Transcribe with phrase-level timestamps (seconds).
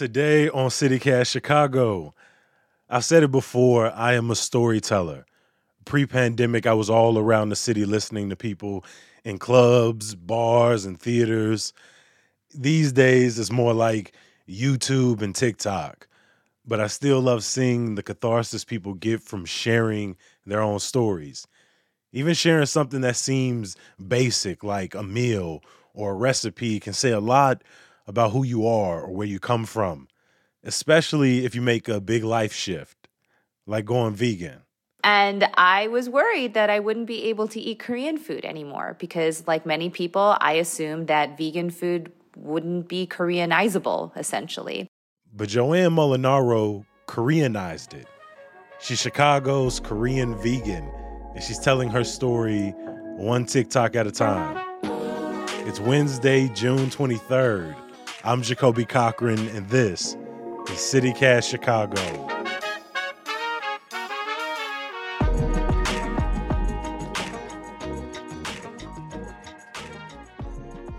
[0.00, 2.14] Today on CityCast Chicago,
[2.88, 5.26] I've said it before, I am a storyteller.
[5.84, 8.82] Pre pandemic, I was all around the city listening to people
[9.24, 11.74] in clubs, bars, and theaters.
[12.54, 14.14] These days, it's more like
[14.48, 16.08] YouTube and TikTok.
[16.66, 21.46] But I still love seeing the catharsis people get from sharing their own stories.
[22.14, 23.76] Even sharing something that seems
[24.08, 25.62] basic, like a meal
[25.92, 27.62] or a recipe, can say a lot
[28.10, 30.08] about who you are or where you come from,
[30.64, 33.08] especially if you make a big life shift,
[33.66, 34.62] like going vegan.
[35.04, 39.46] And I was worried that I wouldn't be able to eat Korean food anymore because,
[39.46, 44.88] like many people, I assumed that vegan food wouldn't be Koreanizable, essentially.
[45.32, 48.08] But Joanne Molinaro Koreanized it.
[48.80, 50.90] She's Chicago's Korean vegan,
[51.34, 52.74] and she's telling her story
[53.16, 54.58] one TikTok at a time.
[55.66, 57.76] It's Wednesday, June 23rd.
[58.22, 60.14] I'm Jacoby Cochran, and this
[60.68, 61.98] is CityCast Chicago.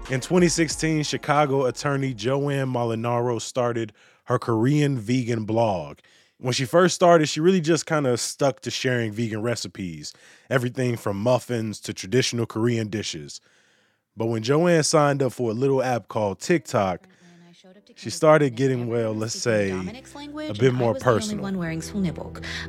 [0.10, 6.00] In 2016, Chicago attorney Joanne Molinaro started her Korean vegan blog.
[6.40, 10.12] When she first started, she really just kind of stuck to sharing vegan recipes,
[10.50, 13.42] everything from muffins to traditional Korean dishes.
[14.22, 17.08] But when Joanne signed up for a little app called TikTok,
[17.96, 21.44] she started getting, well, let's say, a bit more personal.
[21.44, 21.82] one wearing.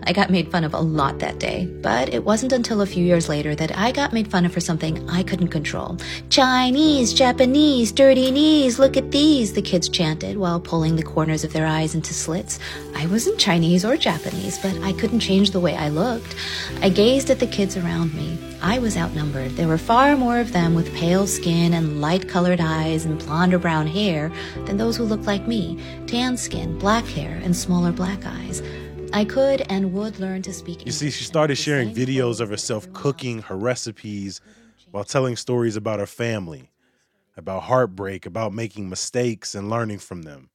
[0.05, 3.05] I got made fun of a lot that day, but it wasn't until a few
[3.05, 5.99] years later that I got made fun of for something I couldn't control.
[6.31, 11.53] Chinese, Japanese, dirty knees, look at these, the kids chanted while pulling the corners of
[11.53, 12.59] their eyes into slits.
[12.95, 16.35] I wasn't Chinese or Japanese, but I couldn't change the way I looked.
[16.81, 18.39] I gazed at the kids around me.
[18.65, 19.57] I was outnumbered.
[19.57, 23.53] There were far more of them with pale skin and light colored eyes and blonde
[23.53, 24.31] or brown hair
[24.67, 28.63] than those who looked like me tan skin, black hair, and smaller black eyes.
[29.13, 30.87] I could and would learn to speak.
[30.87, 34.41] You see, she started sharing videos of herself cooking her recipes
[34.91, 36.71] while telling stories about her family,
[37.37, 40.49] about heartbreak, about making mistakes and learning from them.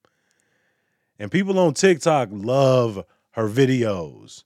[1.19, 4.43] And people on TikTok love her videos.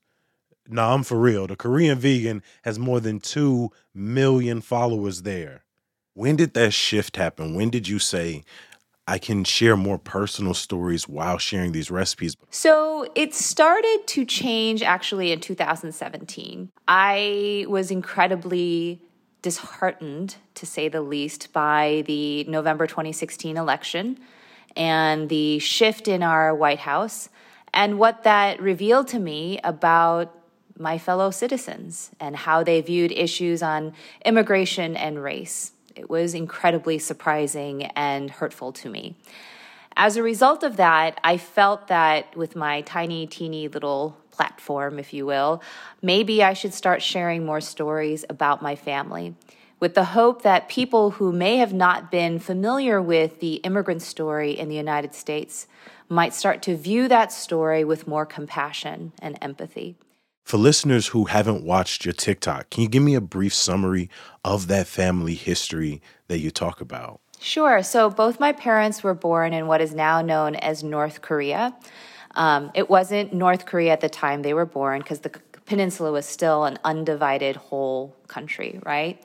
[0.68, 1.48] Nah, I'm for real.
[1.48, 5.64] The Korean vegan has more than 2 million followers there.
[6.14, 7.56] When did that shift happen?
[7.56, 8.44] When did you say,
[9.08, 12.36] I can share more personal stories while sharing these recipes?
[12.50, 16.70] So it started to change actually in 2017.
[16.88, 19.02] I was incredibly
[19.42, 24.20] disheartened, to say the least, by the November 2016 election
[24.76, 27.30] and the shift in our White House
[27.74, 30.38] and what that revealed to me about
[30.78, 33.94] my fellow citizens and how they viewed issues on
[34.26, 35.74] immigration and race.
[35.96, 39.16] It was incredibly surprising and hurtful to me.
[39.96, 45.14] As a result of that, I felt that with my tiny, teeny little platform, if
[45.14, 45.62] you will,
[46.02, 49.36] maybe I should start sharing more stories about my family
[49.82, 54.52] with the hope that people who may have not been familiar with the immigrant story
[54.52, 55.68] in the United States
[56.08, 59.96] might start to view that story with more compassion and empathy.
[60.44, 64.10] For listeners who haven't watched your TikTok, can you give me a brief summary
[64.44, 67.22] of that family history that you talk about?
[67.40, 67.82] Sure.
[67.82, 71.76] So, both my parents were born in what is now known as North Korea.
[72.36, 75.32] Um, it wasn't North Korea at the time they were born because the
[75.66, 79.24] peninsula was still an undivided whole country, right?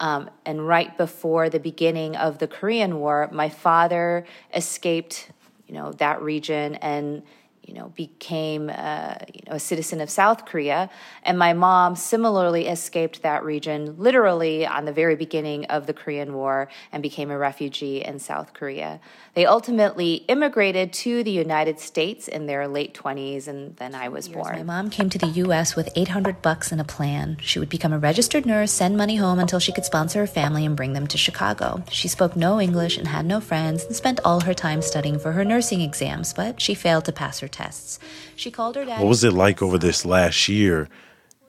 [0.00, 5.30] Um, and right before the beginning of the Korean War, my father escaped,
[5.66, 7.22] you know, that region and
[7.62, 10.90] you know, became uh, you know, a citizen of South Korea.
[11.22, 16.34] And my mom similarly escaped that region literally on the very beginning of the Korean
[16.34, 19.00] War and became a refugee in South Korea.
[19.34, 24.28] They ultimately immigrated to the United States in their late 20s, and then I was
[24.28, 24.56] born.
[24.56, 25.76] My mom came to the U.S.
[25.76, 27.36] with 800 bucks and a plan.
[27.40, 30.66] She would become a registered nurse, send money home until she could sponsor her family
[30.66, 31.84] and bring them to Chicago.
[31.90, 35.32] She spoke no English and had no friends and spent all her time studying for
[35.32, 37.98] her nursing exams, but she failed to pass her tests.
[38.36, 39.00] She called her dad.
[39.00, 40.88] What was it like over this last year?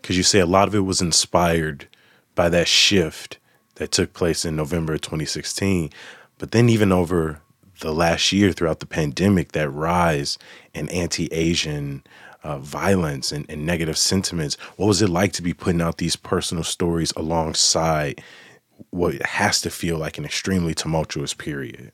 [0.01, 1.87] Because you say a lot of it was inspired
[2.35, 3.37] by that shift
[3.75, 5.89] that took place in November 2016.
[6.37, 7.41] But then, even over
[7.81, 10.37] the last year throughout the pandemic, that rise
[10.73, 12.03] in anti Asian
[12.43, 16.15] uh, violence and, and negative sentiments, what was it like to be putting out these
[16.15, 18.21] personal stories alongside
[18.89, 21.91] what has to feel like an extremely tumultuous period?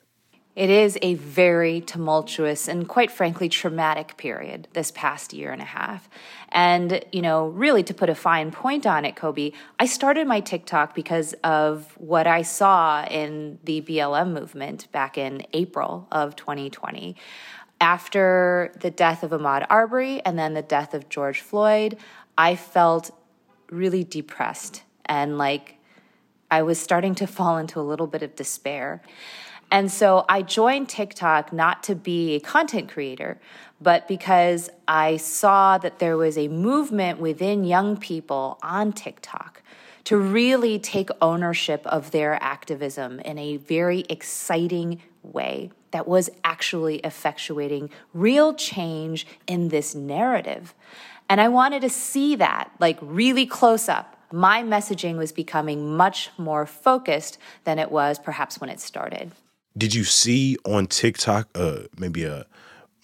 [0.57, 5.65] It is a very tumultuous and quite frankly traumatic period this past year and a
[5.65, 6.09] half.
[6.49, 10.39] And, you know, really to put a fine point on it, Kobe, I started my
[10.39, 17.15] TikTok because of what I saw in the BLM movement back in April of 2020.
[17.79, 21.99] After the death of Ahmaud Arbery and then the death of George Floyd,
[22.35, 23.11] I felt
[23.69, 25.75] really depressed and like
[26.49, 29.03] I was starting to fall into a little bit of despair.
[29.69, 33.39] And so I joined TikTok not to be a content creator,
[33.81, 39.61] but because I saw that there was a movement within young people on TikTok
[40.05, 46.99] to really take ownership of their activism in a very exciting way that was actually
[47.01, 50.73] effectuating real change in this narrative.
[51.29, 56.29] And I wanted to see that like really close up my messaging was becoming much
[56.37, 59.31] more focused than it was perhaps when it started.
[59.77, 62.45] Did you see on TikTok uh, maybe a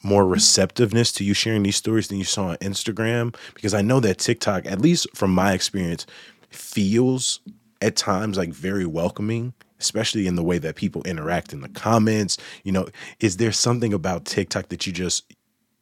[0.02, 3.36] more receptiveness to you sharing these stories than you saw on Instagram?
[3.54, 6.06] Because I know that TikTok, at least from my experience,
[6.50, 7.40] feels
[7.82, 12.38] at times like very welcoming especially in the way that people interact in the comments.
[12.64, 12.88] You know
[13.20, 15.34] is there something about tiktok that you just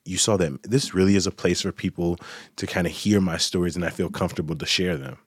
[0.05, 2.17] you saw that this really is a place for people
[2.55, 5.17] to kind of hear my stories and i feel comfortable to share them?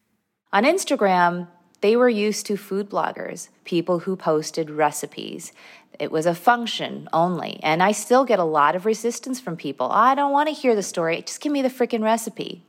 [0.53, 1.49] On Instagram,
[1.85, 5.53] they were used to food bloggers, people who posted recipes.
[5.99, 7.61] It was a function only.
[7.63, 9.89] And I still get a lot of resistance from people.
[9.89, 11.21] Oh, I don't want to hear the story.
[11.21, 12.63] Just give me the freaking recipe.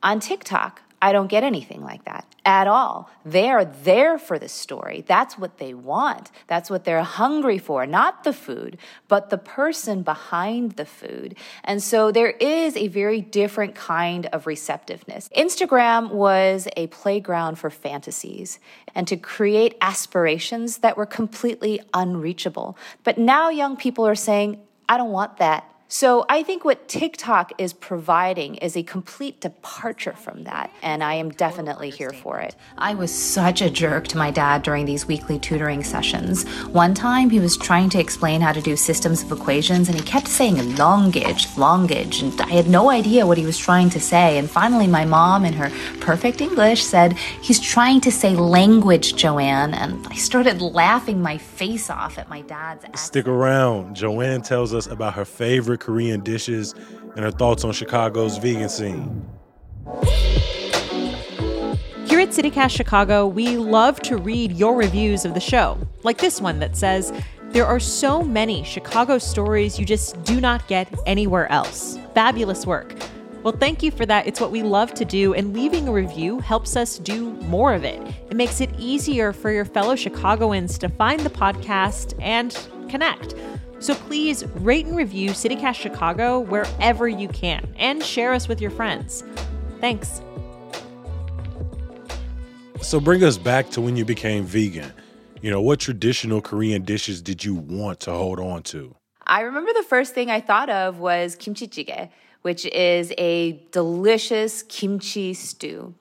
[0.00, 3.10] On TikTok, I don't get anything like that at all.
[3.24, 5.04] They are there for the story.
[5.06, 6.30] That's what they want.
[6.46, 8.78] That's what they're hungry for, not the food,
[9.08, 11.34] but the person behind the food.
[11.64, 15.28] And so there is a very different kind of receptiveness.
[15.36, 18.60] Instagram was a playground for fantasies
[18.94, 22.78] and to create aspirations that were completely unreachable.
[23.02, 25.71] But now young people are saying, I don't want that.
[25.94, 31.12] So I think what TikTok is providing is a complete departure from that, and I
[31.12, 32.56] am definitely here for it.
[32.78, 36.48] I was such a jerk to my dad during these weekly tutoring sessions.
[36.68, 40.02] One time he was trying to explain how to do systems of equations, and he
[40.02, 44.38] kept saying language, language, and I had no idea what he was trying to say.
[44.38, 49.74] And finally, my mom, in her perfect English, said, He's trying to say language, Joanne.
[49.74, 52.98] And I started laughing my face off at my dad's accent.
[52.98, 53.94] Stick around.
[53.94, 56.74] Joanne tells us about her favorite Korean dishes
[57.16, 59.26] and her thoughts on Chicago's vegan scene.
[62.06, 66.40] Here at CityCast Chicago, we love to read your reviews of the show, like this
[66.40, 67.12] one that says,
[67.50, 71.98] There are so many Chicago stories you just do not get anywhere else.
[72.14, 72.94] Fabulous work.
[73.42, 74.28] Well, thank you for that.
[74.28, 77.82] It's what we love to do, and leaving a review helps us do more of
[77.82, 78.00] it.
[78.30, 82.56] It makes it easier for your fellow Chicagoans to find the podcast and
[82.88, 83.34] connect.
[83.82, 88.70] So please rate and review CityCast Chicago wherever you can and share us with your
[88.70, 89.24] friends.
[89.80, 90.22] Thanks.
[92.80, 94.92] So bring us back to when you became vegan.
[95.40, 98.94] You know, what traditional Korean dishes did you want to hold on to?
[99.26, 102.08] I remember the first thing I thought of was kimchi jjigae,
[102.42, 105.92] which is a delicious kimchi stew.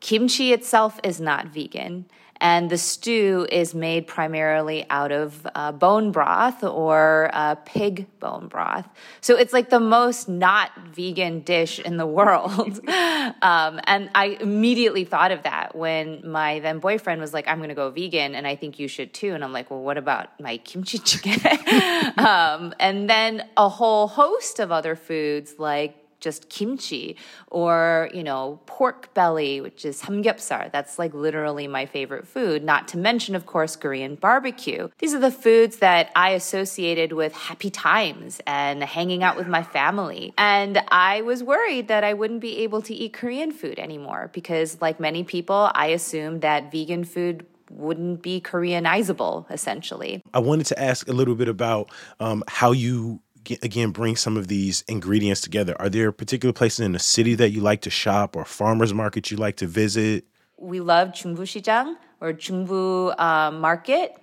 [0.00, 2.06] Kimchi itself is not vegan.
[2.40, 8.48] And the stew is made primarily out of uh, bone broth or uh, pig bone
[8.48, 8.88] broth.
[9.20, 12.80] So it's like the most not vegan dish in the world.
[12.88, 17.68] um, and I immediately thought of that when my then boyfriend was like, I'm going
[17.68, 19.34] to go vegan and I think you should too.
[19.34, 22.18] And I'm like, well, what about my kimchi jjigae?
[22.18, 27.16] um, and then a whole host of other foods like just kimchi
[27.48, 30.70] or, you know, pork belly, which is samgyeopsal.
[30.72, 34.88] That's like literally my favorite food, not to mention, of course, Korean barbecue.
[34.98, 39.62] These are the foods that I associated with happy times and hanging out with my
[39.62, 40.32] family.
[40.38, 44.80] And I was worried that I wouldn't be able to eat Korean food anymore because,
[44.80, 50.22] like many people, I assumed that vegan food wouldn't be Koreanizable, essentially.
[50.34, 53.20] I wanted to ask a little bit about um, how you
[53.62, 57.50] again bring some of these ingredients together are there particular places in the city that
[57.50, 60.24] you like to shop or farmers markets you like to visit
[60.60, 64.14] we love Joong Boo Shijang or Joong Boo uh, Market.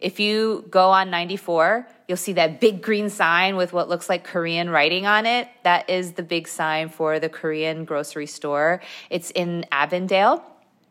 [0.00, 4.22] If you go on 94, you'll see that big green sign with what looks like
[4.22, 5.48] Korean writing on it.
[5.64, 8.80] That is the big sign for the Korean grocery store.
[9.10, 10.44] It's in Avondale.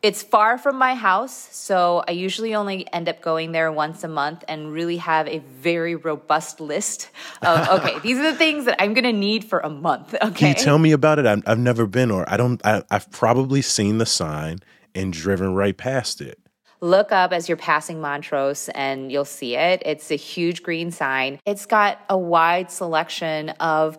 [0.03, 4.07] It's far from my house, so I usually only end up going there once a
[4.07, 7.09] month and really have a very robust list
[7.41, 10.13] of okay, these are the things that I'm going to need for a month.
[10.13, 10.31] Okay.
[10.33, 11.25] Can you tell me about it?
[11.25, 12.63] I've, I've never been, or I don't.
[12.65, 14.59] I, I've probably seen the sign
[14.93, 16.39] and driven right past it
[16.81, 19.81] look up as you're passing Montrose and you'll see it.
[19.85, 21.39] It's a huge green sign.
[21.45, 23.97] It's got a wide selection of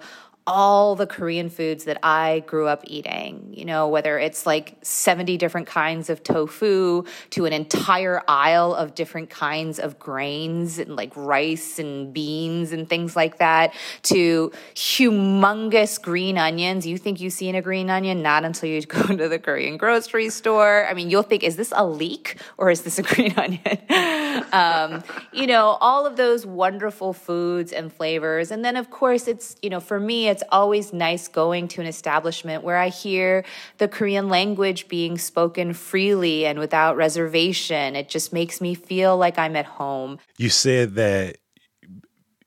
[0.48, 5.36] all the Korean foods that I grew up eating, you know, whether it's like 70
[5.36, 11.12] different kinds of tofu to an entire aisle of different kinds of grains and like
[11.14, 13.74] rice and beans and things like that,
[14.04, 16.86] to humongous green onions.
[16.86, 19.76] You think you see in a green onion, not until you go to the Korean
[19.76, 20.86] grocery store.
[20.88, 24.44] I mean, you'll think, is this a leek or is this a green onion?
[24.52, 28.50] um, you know, all of those wonderful foods and flavors.
[28.50, 31.86] And then, of course, it's, you know, for me, it's always nice going to an
[31.86, 33.44] establishment where I hear
[33.78, 37.96] the Korean language being spoken freely and without reservation.
[37.96, 40.18] It just makes me feel like I'm at home.
[40.36, 41.38] You said that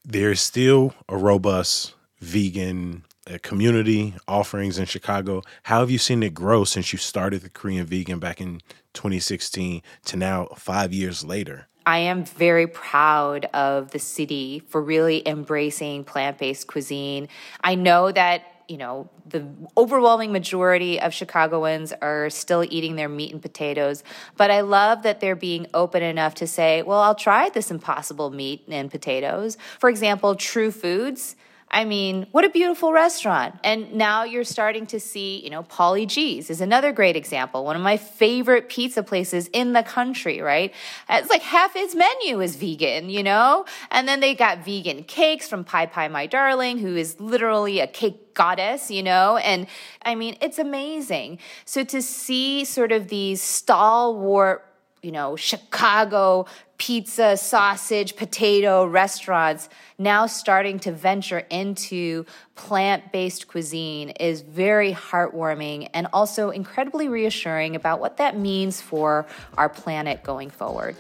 [0.03, 5.41] there's still a robust vegan uh, community offerings in Chicago.
[5.63, 8.61] How have you seen it grow since you started the Korean Vegan back in
[8.93, 11.67] 2016 to now, five years later?
[11.85, 17.27] I am very proud of the city for really embracing plant based cuisine.
[17.63, 19.45] I know that you know, the
[19.77, 24.01] overwhelming majority of Chicagoans are still eating their meat and potatoes.
[24.37, 28.29] But I love that they're being open enough to say, well, I'll try this impossible
[28.29, 29.57] meat and potatoes.
[29.77, 31.35] For example, True Foods
[31.73, 33.55] I mean, what a beautiful restaurant.
[33.63, 37.63] And now you're starting to see, you know, Paulie Gee's is another great example.
[37.63, 40.73] One of my favorite pizza places in the country, right?
[41.09, 43.65] It's like half its menu is vegan, you know?
[43.89, 47.87] And then they got vegan cakes from Pie Pie My Darling, who is literally a
[47.87, 49.37] cake goddess, you know?
[49.37, 49.67] And
[50.01, 51.39] I mean, it's amazing.
[51.63, 54.65] So to see sort of these stalwart
[55.01, 56.45] you know, Chicago
[56.77, 65.89] pizza, sausage, potato restaurants now starting to venture into plant based cuisine is very heartwarming
[65.93, 69.27] and also incredibly reassuring about what that means for
[69.57, 70.95] our planet going forward.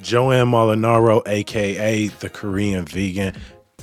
[0.00, 3.34] Joanne Molinaro, aka the Korean vegan.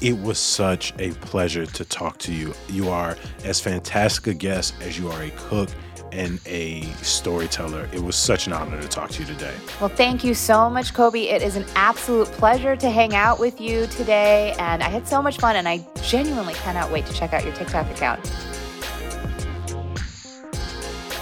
[0.03, 2.53] It was such a pleasure to talk to you.
[2.67, 5.69] You are as fantastic a guest as you are a cook
[6.11, 7.87] and a storyteller.
[7.93, 9.53] It was such an honor to talk to you today.
[9.79, 11.21] Well, thank you so much, Kobe.
[11.21, 15.21] It is an absolute pleasure to hang out with you today, and I had so
[15.21, 18.25] much fun, and I genuinely cannot wait to check out your TikTok account.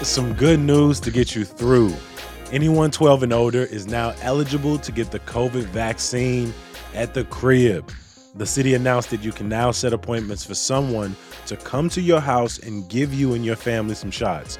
[0.01, 1.93] Some good news to get you through.
[2.51, 6.51] Anyone 12 and older is now eligible to get the COVID vaccine
[6.95, 7.91] at the crib.
[8.35, 11.15] The city announced that you can now set appointments for someone
[11.47, 14.57] to come to your house and give you and your family some shots.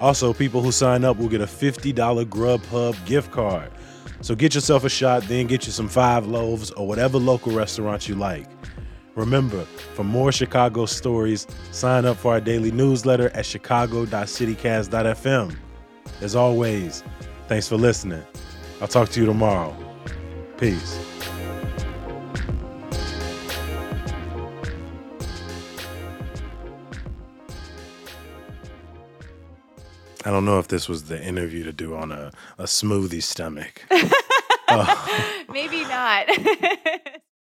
[0.00, 1.94] Also, people who sign up will get a $50
[2.24, 3.70] Grubhub gift card.
[4.20, 8.08] So get yourself a shot, then get you some five loaves or whatever local restaurant
[8.08, 8.46] you like.
[9.14, 9.62] Remember,
[9.94, 15.56] for more Chicago stories, sign up for our daily newsletter at chicago.citycast.fm.
[16.20, 17.02] As always,
[17.48, 18.22] thanks for listening.
[18.80, 19.76] I'll talk to you tomorrow.
[20.58, 21.15] Peace.
[30.26, 33.84] I don't know if this was the interview to do on a, a smoothie stomach.
[34.68, 35.44] Oh.
[35.48, 36.26] Maybe not.